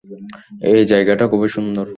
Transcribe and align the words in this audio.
এ 0.63 0.73
জায়গাটা 0.91 1.25
খুবই 1.31 1.49
সুন্দর। 1.55 1.87